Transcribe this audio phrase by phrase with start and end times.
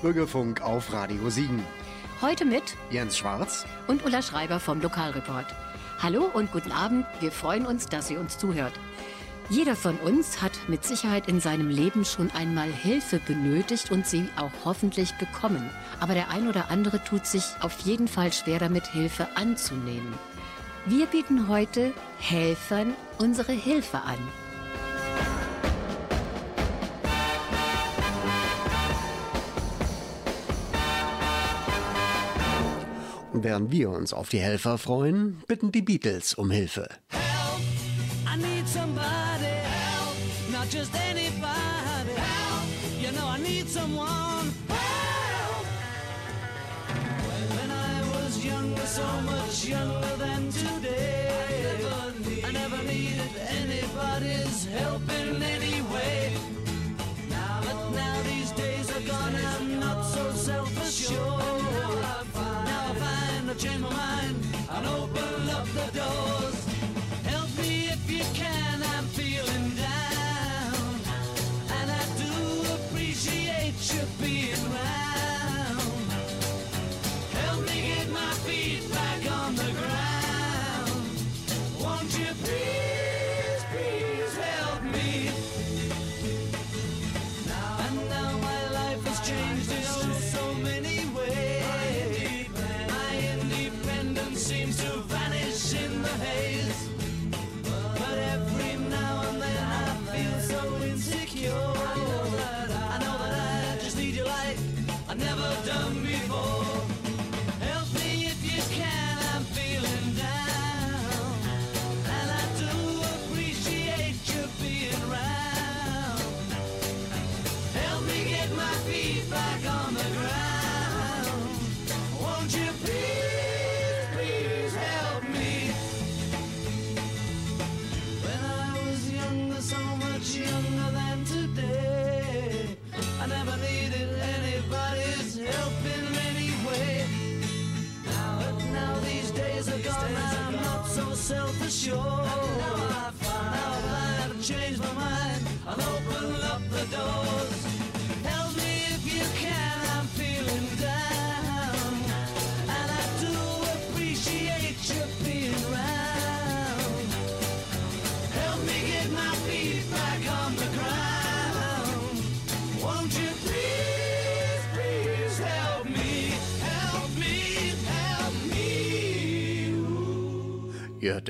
[0.00, 1.62] Bürgerfunk auf Radio Siegen.
[2.22, 5.46] Heute mit Jens Schwarz und Ulla Schreiber vom Lokalreport.
[6.02, 7.06] Hallo und guten Abend.
[7.20, 8.72] Wir freuen uns, dass ihr uns zuhört.
[9.50, 14.28] Jeder von uns hat mit Sicherheit in seinem Leben schon einmal Hilfe benötigt und sie
[14.36, 15.68] auch hoffentlich bekommen.
[15.98, 20.14] Aber der ein oder andere tut sich auf jeden Fall schwer damit, Hilfe anzunehmen.
[20.86, 24.18] Wir bieten heute Helfern unsere Hilfe an.
[33.32, 36.88] Während wir uns auf die Helfer freuen, bitten die Beatles um Hilfe.
[37.08, 37.62] Help,
[38.26, 39.46] I need somebody.
[39.46, 40.16] Help,
[40.52, 42.14] not just anybody.
[42.16, 42.66] Help,
[43.00, 44.52] you know I need someone.
[44.68, 45.66] Help.
[47.56, 51.19] When I was younger, so much younger than today.
[63.60, 64.36] change my mind.
[64.70, 65.29] I'll open.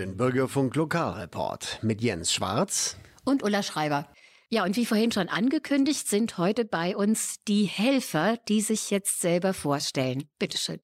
[0.00, 2.96] Den Bürgerfunk Lokalreport mit Jens Schwarz.
[3.26, 4.08] Und Ulla Schreiber.
[4.48, 9.20] Ja, und wie vorhin schon angekündigt, sind heute bei uns die Helfer, die sich jetzt
[9.20, 10.24] selber vorstellen.
[10.38, 10.80] Bitteschön.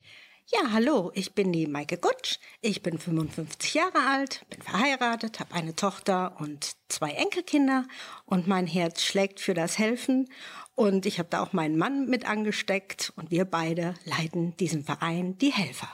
[0.53, 2.37] Ja, hallo, ich bin die Maike Gutsch.
[2.61, 7.87] Ich bin 55 Jahre alt, bin verheiratet, habe eine Tochter und zwei Enkelkinder
[8.27, 10.29] und mein Herz schlägt für das Helfen
[10.75, 15.39] und ich habe da auch meinen Mann mit angesteckt und wir beide leiten diesen Verein
[15.39, 15.89] Die Helfer.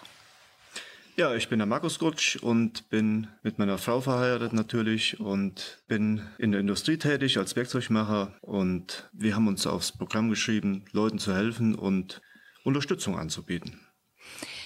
[1.22, 6.20] Ja, ich bin der Markus Gutsch und bin mit meiner Frau verheiratet natürlich und bin
[6.36, 11.32] in der Industrie tätig als Werkzeugmacher und wir haben uns aufs Programm geschrieben, Leuten zu
[11.32, 12.20] helfen und
[12.64, 13.78] Unterstützung anzubieten.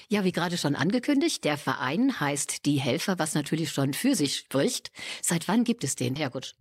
[0.08, 4.36] Ja, wie gerade schon angekündigt, der Verein heißt Die Helfer, was natürlich schon für sich
[4.36, 4.92] spricht.
[5.20, 6.54] Seit wann gibt es den, Herr Gutsch?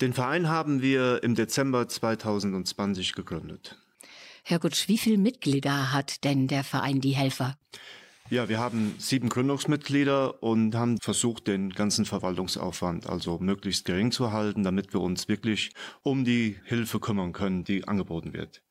[0.00, 3.76] Den Verein haben wir im Dezember 2020 gegründet.
[4.42, 7.58] Herr Gutsch, wie viele Mitglieder hat denn der Verein Die Helfer?
[8.30, 14.32] Ja, wir haben sieben Gründungsmitglieder und haben versucht, den ganzen Verwaltungsaufwand also möglichst gering zu
[14.32, 18.62] halten, damit wir uns wirklich um die Hilfe kümmern können, die angeboten wird.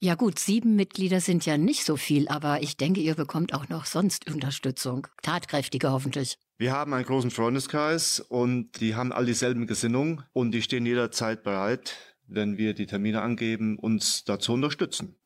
[0.00, 3.68] Ja gut, sieben Mitglieder sind ja nicht so viel, aber ich denke, ihr bekommt auch
[3.68, 5.08] noch sonst Unterstützung.
[5.22, 6.38] Tatkräftige hoffentlich.
[6.56, 11.42] Wir haben einen großen Freundeskreis und die haben all dieselben Gesinnungen und die stehen jederzeit
[11.42, 11.96] bereit,
[12.28, 15.16] wenn wir die Termine angeben, uns da zu unterstützen.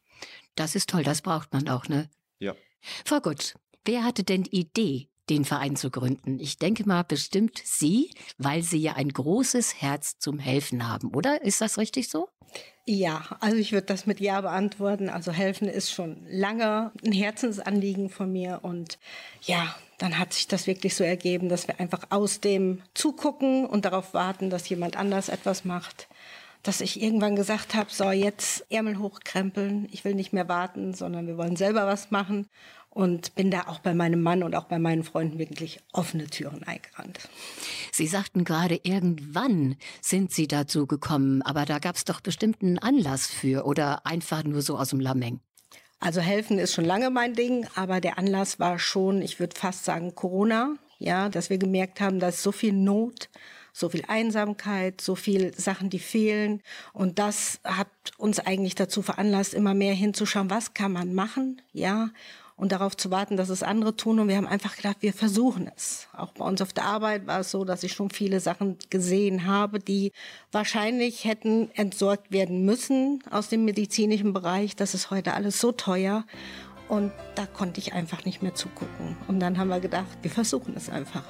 [0.54, 2.08] Das ist toll, das braucht man auch, ne?
[3.05, 6.38] Frau Gutsch, wer hatte denn die Idee, den Verein zu gründen?
[6.38, 11.43] Ich denke mal bestimmt Sie, weil Sie ja ein großes Herz zum Helfen haben, oder?
[11.43, 12.29] Ist das richtig so?
[12.84, 15.08] Ja, also ich würde das mit Ja beantworten.
[15.08, 18.99] Also helfen ist schon lange ein Herzensanliegen von mir und
[19.43, 23.85] ja, dann hat sich das wirklich so ergeben, dass wir einfach aus dem zugucken und
[23.85, 26.08] darauf warten, dass jemand anders etwas macht,
[26.62, 31.26] dass ich irgendwann gesagt habe, so jetzt Ärmel hochkrempeln, ich will nicht mehr warten, sondern
[31.26, 32.49] wir wollen selber was machen.
[32.94, 36.62] und bin da auch bei meinem Mann und auch bei meinen Freunden wirklich offene Türen
[36.64, 37.20] eingerannt.
[37.91, 42.79] Sie sagten gerade, irgendwann sind Sie dazu gekommen, aber da gab es doch bestimmt einen
[42.79, 45.41] Anlass für oder einfach nur so aus dem Lameng.
[46.00, 49.85] Also helfen ist schon lange mein Ding, aber der Anlass war schon, ich würde fast
[49.85, 50.75] sagen, Corona.
[50.99, 53.29] Ja, dass wir gemerkt haben, da ist so viel Not,
[53.72, 56.62] so viel Einsamkeit, so viel Sachen, die fehlen.
[56.92, 57.88] Und das hat
[58.19, 62.10] uns eigentlich dazu veranlasst, immer mehr hinzuschauen, was kann man machen, ja,
[62.56, 64.20] und darauf zu warten, dass es andere tun.
[64.20, 66.06] Und wir haben einfach gedacht, wir versuchen es.
[66.16, 69.46] Auch bei uns auf der Arbeit war es so, dass ich schon viele Sachen gesehen
[69.46, 70.12] habe, die
[70.52, 74.76] wahrscheinlich hätten entsorgt werden müssen aus dem medizinischen Bereich.
[74.76, 76.25] Das ist heute alles so teuer.
[76.88, 79.16] Und da konnte ich einfach nicht mehr zugucken.
[79.26, 81.25] Und dann haben wir gedacht, wir versuchen es einfach.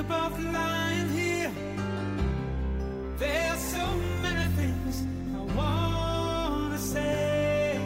[0.00, 1.52] We're both lying here.
[3.18, 3.86] There's so
[4.22, 5.02] many things
[5.36, 7.78] I wanna say.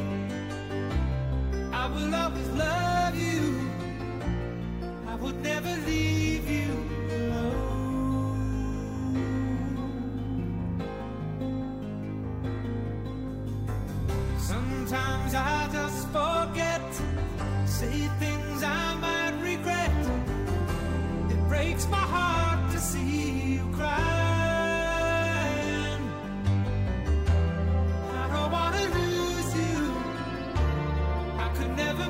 [1.72, 3.70] I will always love you.
[5.08, 6.70] I would never leave you
[7.16, 7.64] alone.
[14.38, 16.82] Sometimes I just forget,
[17.66, 19.23] say things I might
[21.54, 24.00] breaks my heart to see you crying.
[28.20, 29.78] I don't wanna lose you.
[31.44, 32.06] I could never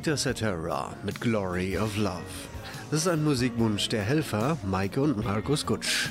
[0.00, 2.22] Peter Cetera mit Glory of Love.
[2.90, 6.08] Das ist ein Musikwunsch der Helfer Maike und Markus Gutsch.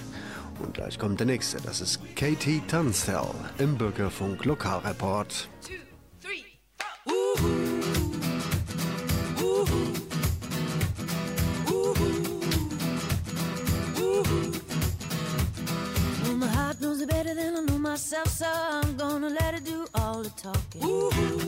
[0.59, 5.49] Und gleich kommt der nächste, das ist Katie Tunstall im Bürgerfunk Lokalreport.
[5.63, 5.73] Two,
[6.21, 6.43] three,
[7.07, 7.79] uh -huh.
[9.41, 9.99] Uh -huh.
[17.79, 20.83] myself, so I'm gonna let it do all the talking.
[20.83, 21.38] Ooh.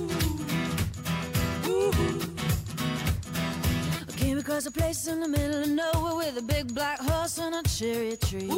[4.62, 7.63] Across a place in the middle of nowhere with a big black horse and a
[7.63, 8.50] cherry tree.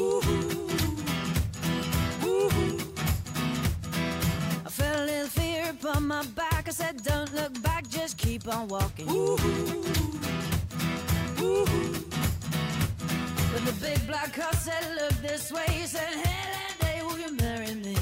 [4.66, 6.68] I felt a little fear upon my back.
[6.68, 9.06] I said, Don't look back, just keep on walking.
[9.06, 9.38] But
[13.66, 15.66] the big black horse said, Look this way.
[15.70, 17.96] He said, Hey, that day, will you marry me?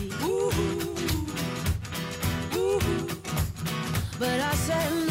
[4.17, 5.10] But I said,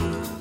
[0.00, 0.39] Thank you.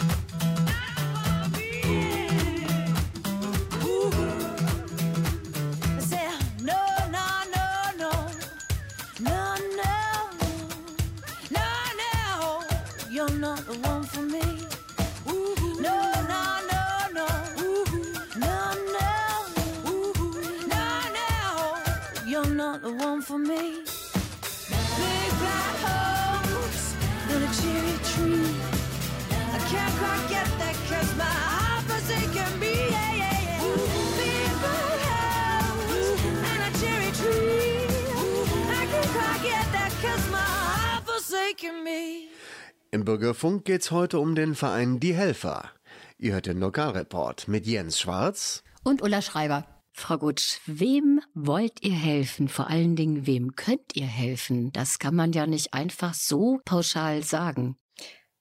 [43.40, 45.72] Bürgerfunk geht's heute um den Verein Die Helfer.
[46.18, 48.64] Ihr hört den Lokalreport mit Jens Schwarz.
[48.84, 49.66] Und Ulla Schreiber.
[49.94, 52.50] Frau Gutsch, wem wollt ihr helfen?
[52.50, 54.74] Vor allen Dingen, wem könnt ihr helfen?
[54.74, 57.78] Das kann man ja nicht einfach so pauschal sagen.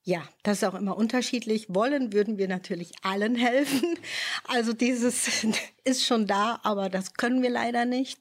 [0.03, 1.67] Ja, das ist auch immer unterschiedlich.
[1.69, 3.95] Wollen würden wir natürlich allen helfen.
[4.49, 5.45] Also dieses
[5.85, 8.19] ist schon da, aber das können wir leider nicht.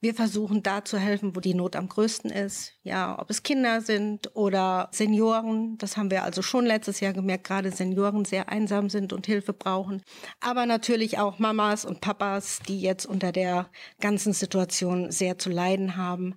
[0.00, 2.74] Wir versuchen da zu helfen, wo die Not am größten ist.
[2.84, 5.76] Ja, ob es Kinder sind oder Senioren.
[5.78, 9.52] Das haben wir also schon letztes Jahr gemerkt, gerade Senioren sehr einsam sind und Hilfe
[9.52, 10.02] brauchen.
[10.38, 13.68] Aber natürlich auch Mamas und Papas, die jetzt unter der
[14.00, 16.36] ganzen Situation sehr zu leiden haben.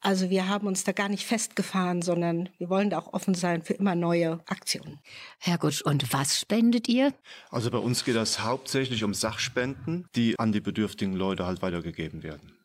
[0.00, 3.62] Also wir haben uns da gar nicht festgefahren, sondern wir wollen da auch offen sein
[3.62, 5.00] für immer neue Aktionen.
[5.38, 7.14] Herr Gutsch, und was spendet ihr?
[7.50, 12.22] Also bei uns geht das hauptsächlich um Sachspenden, die an die bedürftigen Leute halt weitergegeben
[12.22, 12.57] werden.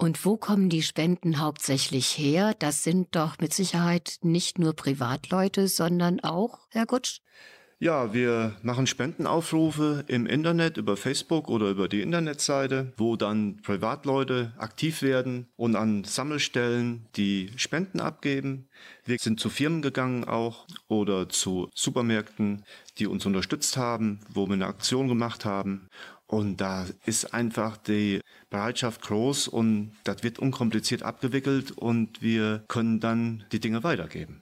[0.00, 2.54] Und wo kommen die Spenden hauptsächlich her?
[2.58, 7.20] Das sind doch mit Sicherheit nicht nur Privatleute, sondern auch, Herr Gutsch?
[7.82, 14.52] Ja, wir machen Spendenaufrufe im Internet über Facebook oder über die Internetseite, wo dann Privatleute
[14.56, 18.68] aktiv werden und an Sammelstellen die Spenden abgeben.
[19.04, 22.64] Wir sind zu Firmen gegangen auch oder zu Supermärkten,
[22.98, 25.88] die uns unterstützt haben, wo wir eine Aktion gemacht haben.
[26.30, 28.20] Und da ist einfach die
[28.50, 34.40] Bereitschaft groß und das wird unkompliziert abgewickelt und wir können dann die Dinge weitergeben.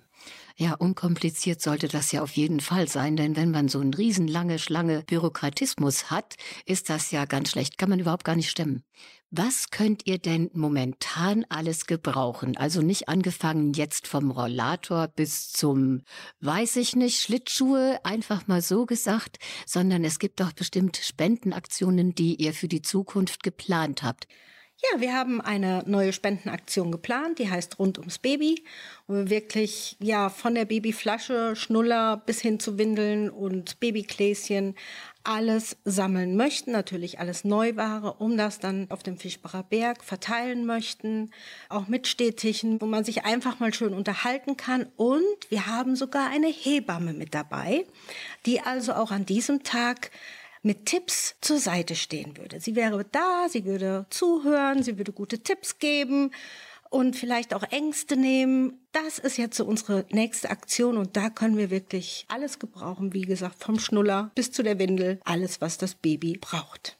[0.61, 4.59] Ja, unkompliziert sollte das ja auf jeden Fall sein, denn wenn man so eine riesenlange
[4.59, 6.35] Schlange Bürokratismus hat,
[6.67, 8.83] ist das ja ganz schlecht, kann man überhaupt gar nicht stemmen.
[9.31, 12.57] Was könnt ihr denn momentan alles gebrauchen?
[12.57, 16.03] Also nicht angefangen jetzt vom Rollator bis zum,
[16.41, 22.35] weiß ich nicht, Schlittschuhe, einfach mal so gesagt, sondern es gibt doch bestimmt Spendenaktionen, die
[22.35, 24.27] ihr für die Zukunft geplant habt.
[24.81, 28.63] Ja, wir haben eine neue Spendenaktion geplant, die heißt Rund ums Baby,
[29.09, 34.77] wo wir wirklich ja von der Babyflasche, Schnuller bis hin zu Windeln und Babykläschen
[35.25, 41.33] alles sammeln möchten, natürlich alles Neuware, um das dann auf dem Fischbacher Berg verteilen möchten,
[41.69, 44.87] auch mit Städtischen, wo man sich einfach mal schön unterhalten kann.
[44.97, 47.85] Und wir haben sogar eine Hebamme mit dabei,
[48.47, 50.13] die also auch an diesem Tag
[50.69, 52.61] mit Tipps zur Seite stehen würde.
[52.61, 56.31] Sie wäre da, sie würde zuhören, sie würde gute Tipps geben
[56.91, 58.79] und vielleicht auch Ängste nehmen.
[58.93, 63.15] Das ist jetzt so unsere nächste Aktion und da können wir wirklich alles gebrauchen.
[63.15, 66.99] Wie gesagt, vom Schnuller bis zu der Windel, alles, was das Baby braucht.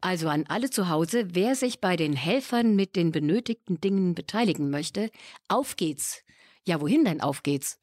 [0.00, 4.70] Also an alle zu Hause, wer sich bei den Helfern mit den benötigten Dingen beteiligen
[4.70, 5.10] möchte,
[5.48, 6.22] auf geht's.
[6.66, 7.78] Ja, wohin denn auf geht's?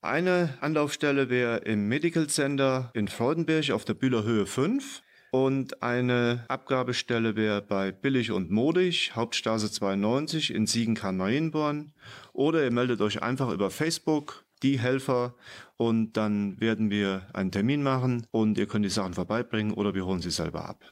[0.00, 5.02] Eine Anlaufstelle wäre im Medical Center in Freudenberg auf der Bühler Höhe 5.
[5.32, 11.92] Und eine Abgabestelle wäre bei Billig und Modig, Hauptstraße 92 in Siegen-Kahn-Marienborn.
[12.32, 15.34] Oder ihr meldet euch einfach über Facebook, die Helfer,
[15.76, 20.06] und dann werden wir einen Termin machen und ihr könnt die Sachen vorbeibringen oder wir
[20.06, 20.84] holen sie selber ab.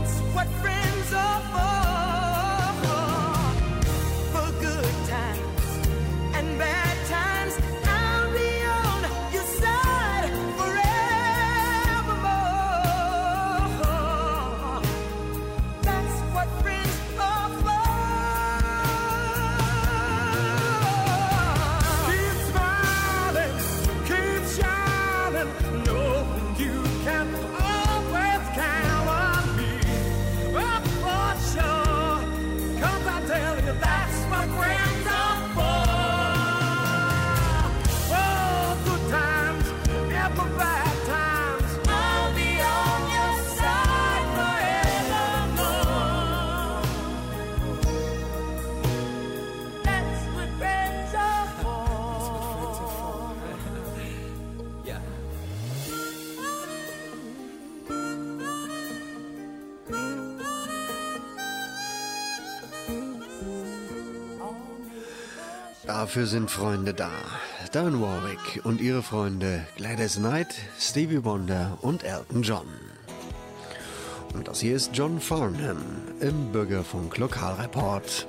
[0.00, 0.59] That's what
[66.00, 67.10] Dafür sind Freunde da.
[67.72, 72.66] Darren Warwick und ihre Freunde Gladys Knight, Stevie Wonder und Elton John.
[74.32, 75.82] Und das hier ist John Farnham
[76.20, 78.26] im Bürgerfunk Lokalreport.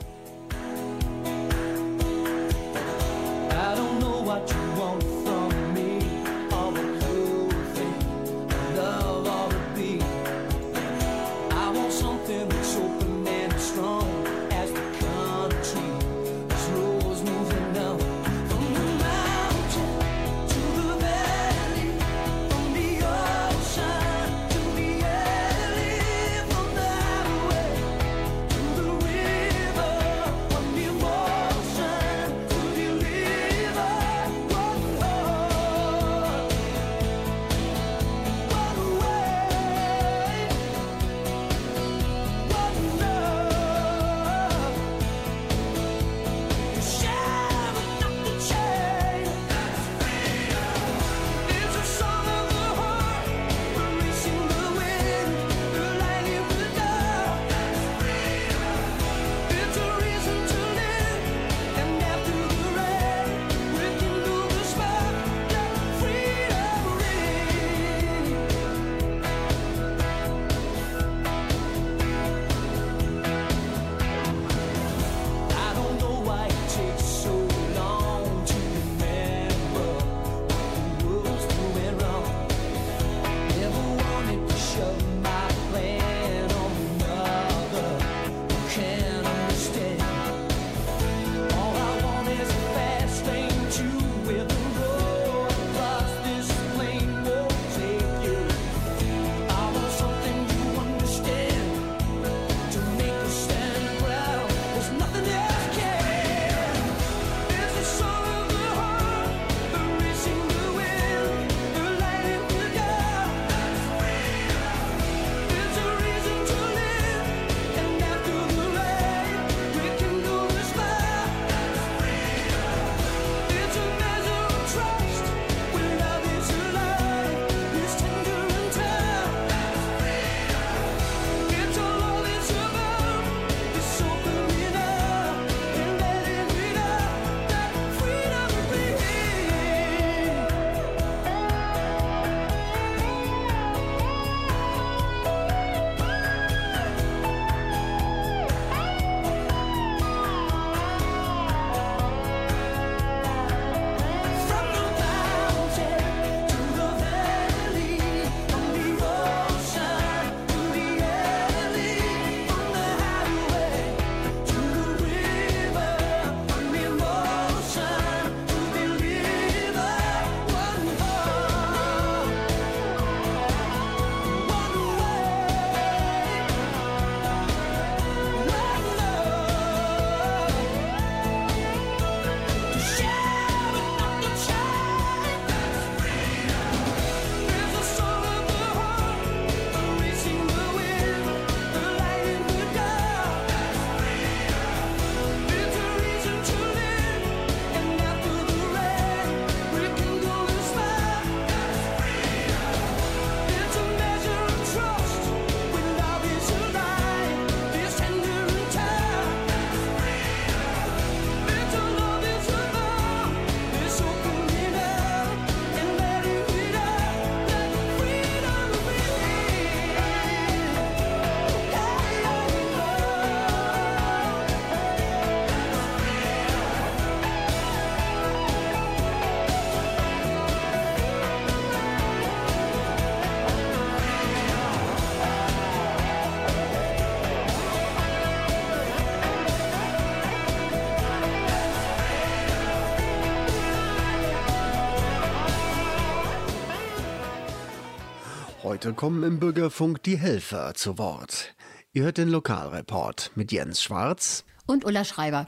[248.82, 251.54] Heute kommen im Bürgerfunk die Helfer zu Wort.
[251.94, 255.48] Ihr hört den Lokalreport mit Jens Schwarz und Ulla Schreiber.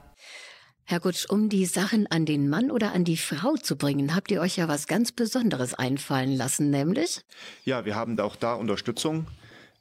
[0.84, 4.30] Herr Gutsch, um die Sachen an den Mann oder an die Frau zu bringen, habt
[4.30, 7.22] ihr euch ja was ganz Besonderes einfallen lassen, nämlich?
[7.64, 9.26] Ja, wir haben auch da Unterstützung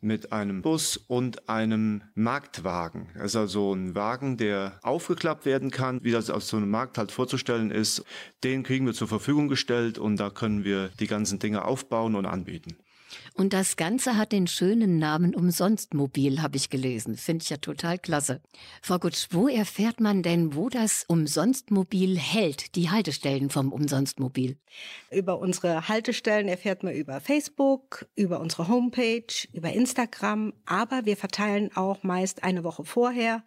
[0.01, 3.09] mit einem Bus und einem Marktwagen.
[3.13, 6.97] Das ist also ein Wagen, der aufgeklappt werden kann, wie das aus so einem Markt
[6.97, 8.03] halt vorzustellen ist.
[8.43, 12.25] Den kriegen wir zur Verfügung gestellt und da können wir die ganzen Dinge aufbauen und
[12.25, 12.77] anbieten.
[13.33, 17.15] Und das Ganze hat den schönen Namen Umsonstmobil, habe ich gelesen.
[17.15, 18.41] Finde ich ja total klasse.
[18.81, 24.57] Frau Gutsch, wo erfährt man denn, wo das Umsonstmobil hält, die Haltestellen vom Umsonstmobil?
[25.11, 31.69] Über unsere Haltestellen erfährt man über Facebook, über unsere Homepage, über Instagram, aber wir verteilen
[31.75, 33.43] auch meist eine Woche vorher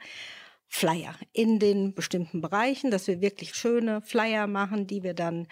[0.69, 5.47] Flyer in den bestimmten Bereichen, dass wir wirklich schöne Flyer machen, die wir dann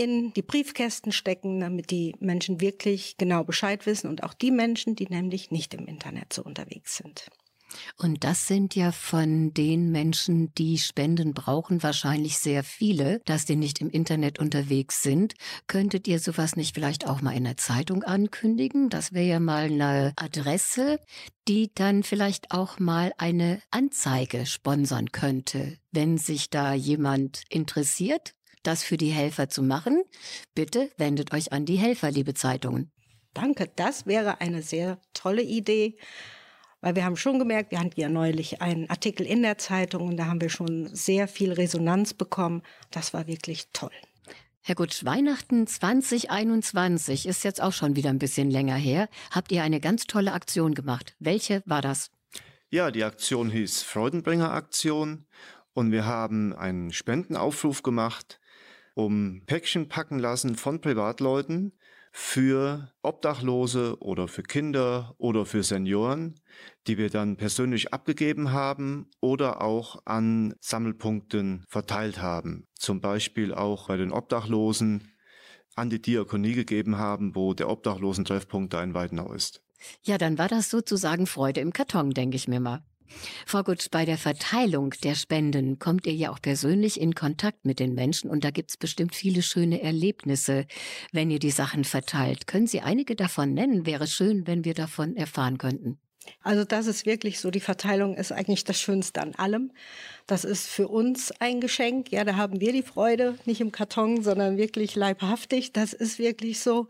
[0.00, 4.96] in die Briefkästen stecken, damit die Menschen wirklich genau Bescheid wissen und auch die Menschen,
[4.96, 7.26] die nämlich nicht im Internet so unterwegs sind.
[7.96, 13.54] Und das sind ja von den Menschen, die Spenden brauchen, wahrscheinlich sehr viele, dass die
[13.54, 15.34] nicht im Internet unterwegs sind.
[15.68, 18.88] Könntet ihr sowas nicht vielleicht auch mal in der Zeitung ankündigen?
[18.88, 20.98] Das wäre ja mal eine Adresse,
[21.46, 28.82] die dann vielleicht auch mal eine Anzeige sponsern könnte, wenn sich da jemand interessiert das
[28.82, 30.02] für die Helfer zu machen,
[30.54, 32.90] bitte wendet euch an die Helfer, liebe Zeitungen.
[33.34, 35.96] Danke, das wäre eine sehr tolle Idee.
[36.80, 40.16] Weil wir haben schon gemerkt, wir hatten ja neulich einen Artikel in der Zeitung und
[40.16, 42.62] da haben wir schon sehr viel Resonanz bekommen.
[42.90, 43.92] Das war wirklich toll.
[44.62, 49.08] Herr Gutsch, Weihnachten 2021 ist jetzt auch schon wieder ein bisschen länger her.
[49.30, 51.16] Habt ihr eine ganz tolle Aktion gemacht.
[51.18, 52.10] Welche war das?
[52.70, 55.26] Ja, die Aktion hieß Freudenbringer Aktion
[55.72, 58.39] und wir haben einen Spendenaufruf gemacht
[59.04, 61.72] um Päckchen packen lassen von Privatleuten
[62.12, 66.40] für Obdachlose oder für Kinder oder für Senioren,
[66.86, 72.66] die wir dann persönlich abgegeben haben oder auch an Sammelpunkten verteilt haben.
[72.74, 75.12] Zum Beispiel auch bei den Obdachlosen
[75.76, 79.62] an die Diakonie gegeben haben, wo der Obdachlosentreffpunkt da in Weidenau ist.
[80.02, 82.82] Ja, dann war das sozusagen Freude im Karton, denke ich mir mal.
[83.46, 87.80] Frau Gutsch, bei der Verteilung der Spenden kommt ihr ja auch persönlich in Kontakt mit
[87.80, 90.66] den Menschen und da gibt's bestimmt viele schöne Erlebnisse,
[91.12, 92.46] wenn ihr die Sachen verteilt.
[92.46, 93.86] Können Sie einige davon nennen?
[93.86, 95.98] Wäre schön, wenn wir davon erfahren könnten.
[96.42, 99.72] Also das ist wirklich so, die Verteilung ist eigentlich das Schönste an allem.
[100.26, 102.12] Das ist für uns ein Geschenk.
[102.12, 105.72] Ja, da haben wir die Freude, nicht im Karton, sondern wirklich leibhaftig.
[105.72, 106.88] Das ist wirklich so.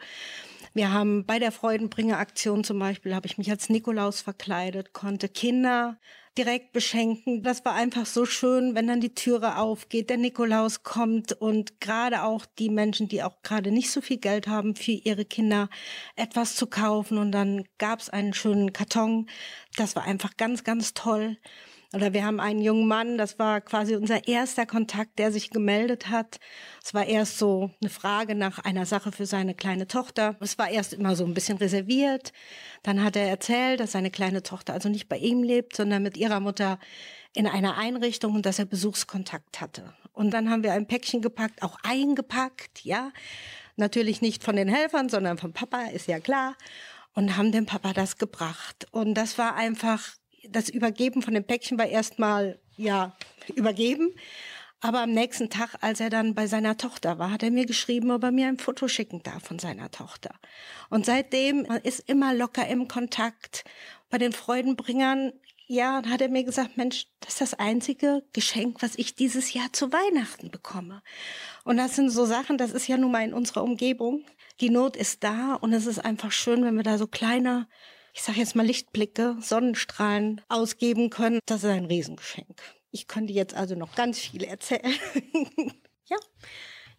[0.72, 5.98] Wir haben bei der Freudenbringer-Aktion zum Beispiel, habe ich mich als Nikolaus verkleidet, konnte Kinder
[6.38, 7.42] direkt beschenken.
[7.42, 12.22] Das war einfach so schön, wenn dann die Türe aufgeht, der Nikolaus kommt und gerade
[12.22, 15.68] auch die Menschen, die auch gerade nicht so viel Geld haben, für ihre Kinder
[16.14, 17.18] etwas zu kaufen.
[17.18, 19.28] Und dann gab es einen schönen Karton.
[19.76, 21.36] Das war einfach ganz, ganz toll.
[21.92, 26.08] Oder wir haben einen jungen Mann, das war quasi unser erster Kontakt, der sich gemeldet
[26.08, 26.38] hat.
[26.84, 30.36] Es war erst so eine Frage nach einer Sache für seine kleine Tochter.
[30.38, 32.32] Es war erst immer so ein bisschen reserviert.
[32.84, 36.16] Dann hat er erzählt, dass seine kleine Tochter also nicht bei ihm lebt, sondern mit
[36.16, 36.78] ihrer Mutter
[37.34, 39.92] in einer Einrichtung und dass er Besuchskontakt hatte.
[40.12, 43.10] Und dann haben wir ein Päckchen gepackt, auch eingepackt, ja.
[43.76, 46.54] Natürlich nicht von den Helfern, sondern vom Papa, ist ja klar.
[47.14, 48.86] Und haben dem Papa das gebracht.
[48.92, 53.16] Und das war einfach das Übergeben von dem Päckchen war erstmal, ja,
[53.54, 54.14] übergeben.
[54.82, 58.10] Aber am nächsten Tag, als er dann bei seiner Tochter war, hat er mir geschrieben,
[58.10, 60.34] ob er mir ein Foto schicken darf von seiner Tochter.
[60.88, 63.64] Und seitdem ist immer locker im Kontakt.
[64.08, 65.34] Bei den Freudenbringern,
[65.66, 69.70] ja, hat er mir gesagt, Mensch, das ist das einzige Geschenk, was ich dieses Jahr
[69.72, 71.02] zu Weihnachten bekomme.
[71.64, 74.24] Und das sind so Sachen, das ist ja nun mal in unserer Umgebung.
[74.60, 77.68] Die Not ist da und es ist einfach schön, wenn wir da so kleine
[78.12, 81.40] ich sage jetzt mal Lichtblicke, Sonnenstrahlen ausgeben können.
[81.46, 82.60] Das ist ein Riesengeschenk.
[82.90, 84.94] Ich könnte jetzt also noch ganz viel erzählen.
[86.06, 86.16] ja.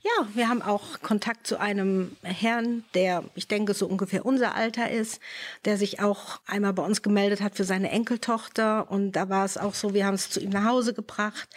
[0.03, 4.89] Ja, wir haben auch Kontakt zu einem Herrn, der, ich denke, so ungefähr unser Alter
[4.89, 5.19] ist,
[5.63, 8.89] der sich auch einmal bei uns gemeldet hat für seine Enkeltochter.
[8.89, 11.49] Und da war es auch so, wir haben es zu ihm nach Hause gebracht.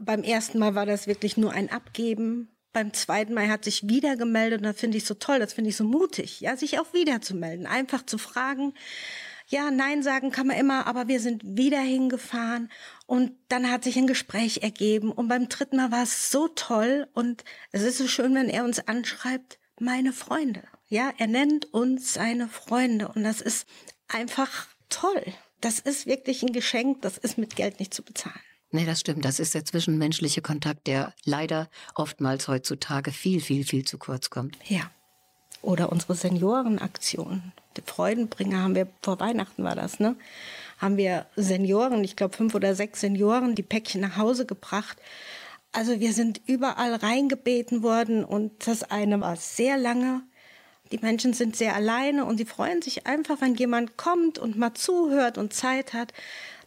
[0.00, 4.16] Beim ersten Mal war das wirklich nur ein Abgeben beim zweiten Mal hat sich wieder
[4.16, 6.92] gemeldet und das finde ich so toll, das finde ich so mutig, ja, sich auch
[6.92, 8.74] wieder zu melden, einfach zu fragen.
[9.50, 12.70] Ja, nein sagen kann man immer, aber wir sind wieder hingefahren
[13.06, 17.08] und dann hat sich ein Gespräch ergeben und beim dritten Mal war es so toll
[17.14, 20.62] und es ist so schön, wenn er uns anschreibt, meine Freunde.
[20.88, 23.66] Ja, er nennt uns seine Freunde und das ist
[24.08, 25.24] einfach toll.
[25.60, 28.40] Das ist wirklich ein Geschenk, das ist mit Geld nicht zu bezahlen.
[28.70, 29.24] Nee, das stimmt.
[29.24, 34.58] Das ist der zwischenmenschliche Kontakt, der leider oftmals heutzutage viel, viel, viel zu kurz kommt.
[34.66, 34.90] Ja,
[35.62, 37.52] Oder unsere Seniorenaktion.
[37.76, 40.16] Die Freudenbringer haben wir, vor Weihnachten war das, ne?
[40.78, 44.98] Haben wir Senioren, ich glaube fünf oder sechs Senioren, die Päckchen nach Hause gebracht.
[45.72, 50.22] Also wir sind überall reingebeten worden und das eine war sehr lange.
[50.92, 54.74] Die Menschen sind sehr alleine und sie freuen sich einfach, wenn jemand kommt und mal
[54.74, 56.12] zuhört und Zeit hat.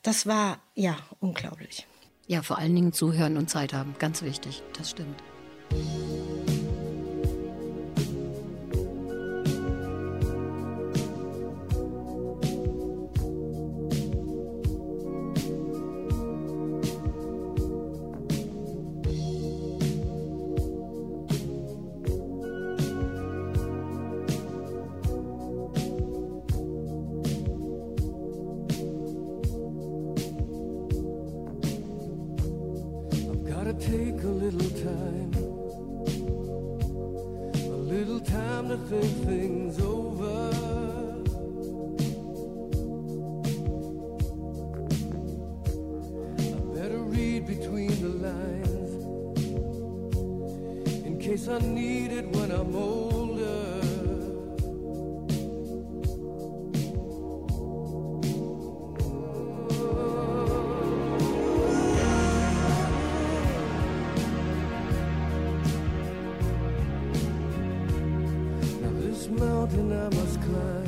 [0.04, 1.88] Das war ja unglaublich.
[2.32, 3.94] Ja, vor allen Dingen zuhören und Zeit haben.
[4.00, 5.22] Ganz wichtig, das stimmt.
[69.72, 70.81] Mountain I must climb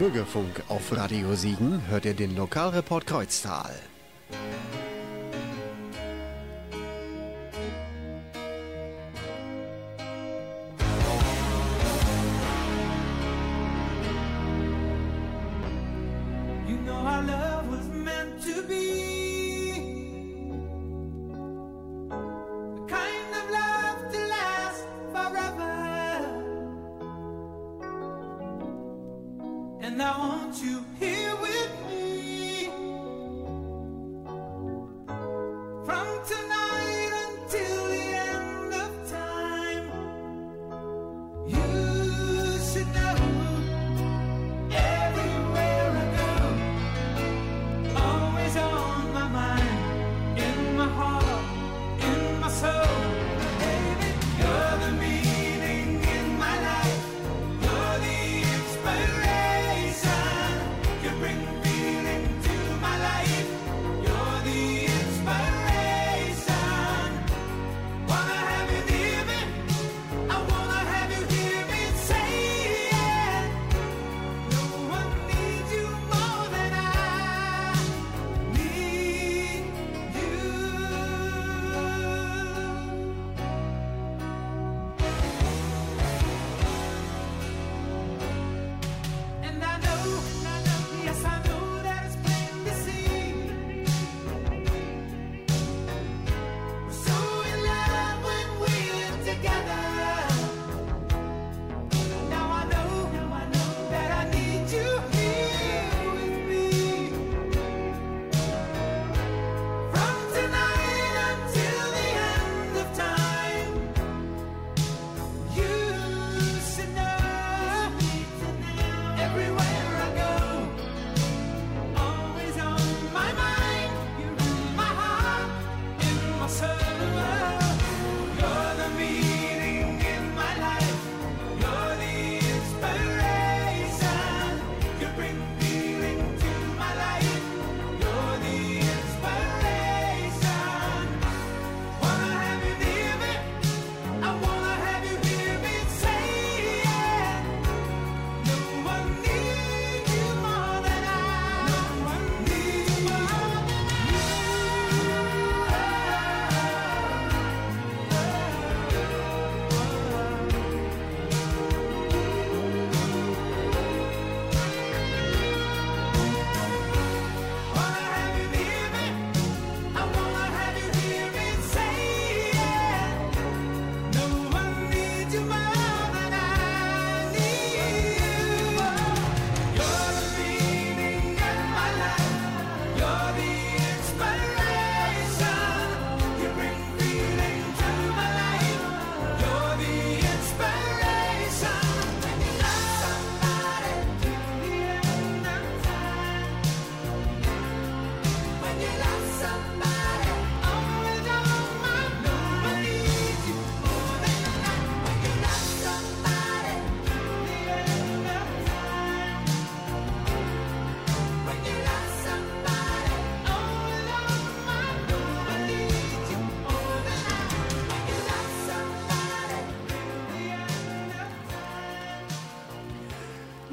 [0.00, 3.74] Bürgerfunk auf Radio Siegen hört ihr den Lokalreport Kreuztal.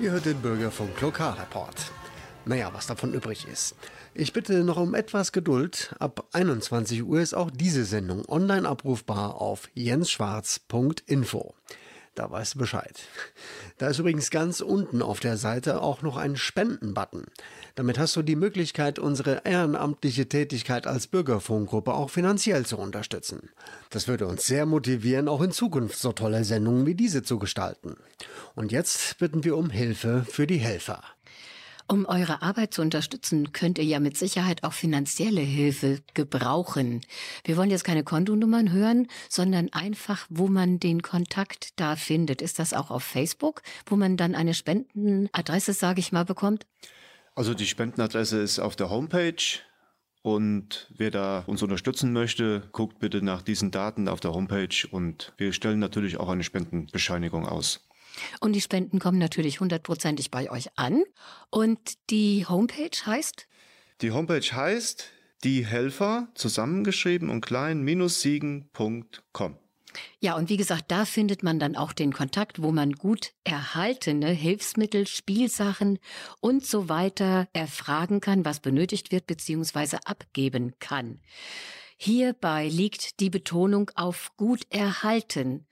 [0.08, 1.92] Ihr hört den Bürgerfunk Lokalreport.
[2.46, 3.76] Naja, was davon übrig ist.
[4.14, 5.94] Ich bitte noch um etwas Geduld.
[6.00, 11.56] Ab 21 Uhr ist auch diese Sendung online abrufbar auf jensschwarz.info.
[12.18, 13.00] Da weißt du Bescheid.
[13.78, 17.26] Da ist übrigens ganz unten auf der Seite auch noch ein Spenden-Button.
[17.76, 23.50] Damit hast du die Möglichkeit, unsere ehrenamtliche Tätigkeit als Bürgerfunkgruppe auch finanziell zu unterstützen.
[23.92, 27.98] Das würde uns sehr motivieren, auch in Zukunft so tolle Sendungen wie diese zu gestalten.
[28.56, 31.04] Und jetzt bitten wir um Hilfe für die Helfer.
[31.90, 37.00] Um eure Arbeit zu unterstützen, könnt ihr ja mit Sicherheit auch finanzielle Hilfe gebrauchen.
[37.46, 42.42] Wir wollen jetzt keine Kontonummern hören, sondern einfach, wo man den Kontakt da findet.
[42.42, 46.66] Ist das auch auf Facebook, wo man dann eine Spendenadresse, sage ich mal, bekommt?
[47.36, 49.62] Also die Spendenadresse ist auf der Homepage
[50.24, 55.32] und wer da uns unterstützen möchte, guckt bitte nach diesen Daten auf der Homepage und
[55.38, 57.87] wir stellen natürlich auch eine Spendenbescheinigung aus.
[58.40, 61.04] Und die Spenden kommen natürlich hundertprozentig bei euch an.
[61.50, 63.48] Und die Homepage heißt?
[64.02, 65.12] Die Homepage heißt
[65.44, 69.58] die Helfer zusammengeschrieben und klein siegen.com.
[70.20, 74.30] Ja, und wie gesagt, da findet man dann auch den Kontakt, wo man gut erhaltene
[74.30, 76.00] Hilfsmittel, Spielsachen
[76.40, 79.98] und so weiter erfragen kann, was benötigt wird bzw.
[80.06, 81.22] abgeben kann.
[81.98, 85.66] Hierbei liegt die Betonung auf gut erhalten.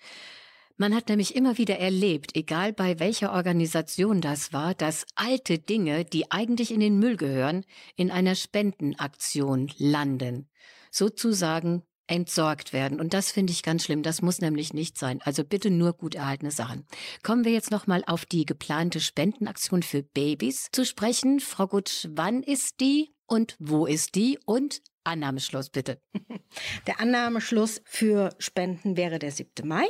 [0.78, 6.04] Man hat nämlich immer wieder erlebt, egal bei welcher Organisation das war, dass alte Dinge,
[6.04, 7.64] die eigentlich in den Müll gehören,
[7.96, 10.50] in einer Spendenaktion landen.
[10.92, 13.00] Sozusagen entsorgt werden.
[13.00, 14.04] Und das finde ich ganz schlimm.
[14.04, 15.22] Das muss nämlich nicht sein.
[15.24, 16.86] Also bitte nur gut erhaltene Sachen.
[17.24, 21.40] Kommen wir jetzt nochmal auf die geplante Spendenaktion für Babys zu sprechen.
[21.40, 24.38] Frau Gutsch, wann ist die und wo ist die?
[24.46, 26.02] Und Annahmeschluss bitte.
[26.88, 29.68] Der Annahmeschluss für Spenden wäre der 7.
[29.68, 29.86] Mai.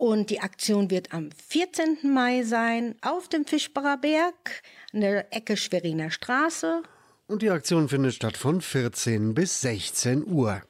[0.00, 1.98] Und die Aktion wird am 14.
[2.14, 4.62] Mai sein auf dem Fischbacher Berg,
[4.94, 6.82] an der Ecke Schweriner Straße.
[7.26, 10.62] Und die Aktion findet statt von 14 bis 16 Uhr.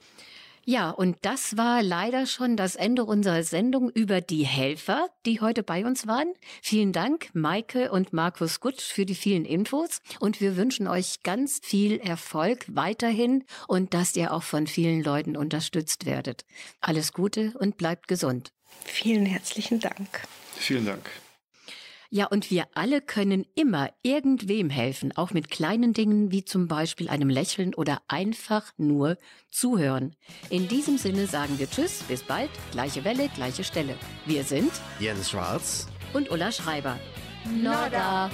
[0.64, 5.62] Ja, und das war leider schon das Ende unserer Sendung über die Helfer, die heute
[5.62, 6.34] bei uns waren.
[6.60, 10.00] Vielen Dank, Maike und Markus Gutsch, für die vielen Infos.
[10.18, 15.36] Und wir wünschen euch ganz viel Erfolg weiterhin und dass ihr auch von vielen Leuten
[15.36, 16.44] unterstützt werdet.
[16.80, 18.50] Alles Gute und bleibt gesund.
[18.84, 20.22] Vielen herzlichen Dank.
[20.56, 21.08] Vielen Dank.
[22.12, 27.08] Ja, und wir alle können immer irgendwem helfen, auch mit kleinen Dingen wie zum Beispiel
[27.08, 29.16] einem Lächeln oder einfach nur
[29.48, 30.16] zuhören.
[30.48, 33.94] In diesem Sinne sagen wir Tschüss, bis bald, gleiche Welle, gleiche Stelle.
[34.26, 35.86] Wir sind Jens Schwarz.
[36.12, 36.98] und Ulla Schreiber.
[37.44, 38.28] Nada.